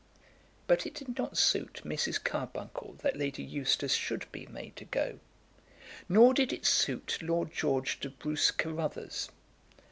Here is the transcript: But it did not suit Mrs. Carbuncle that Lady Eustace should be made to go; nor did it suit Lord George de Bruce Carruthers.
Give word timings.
But 0.65 0.87
it 0.87 0.95
did 0.95 1.15
not 1.19 1.37
suit 1.37 1.81
Mrs. 1.85 2.23
Carbuncle 2.23 2.95
that 3.03 3.15
Lady 3.15 3.43
Eustace 3.43 3.93
should 3.93 4.25
be 4.31 4.47
made 4.47 4.75
to 4.77 4.85
go; 4.85 5.19
nor 6.09 6.33
did 6.33 6.51
it 6.51 6.65
suit 6.65 7.19
Lord 7.21 7.53
George 7.53 7.99
de 7.99 8.09
Bruce 8.09 8.49
Carruthers. 8.49 9.29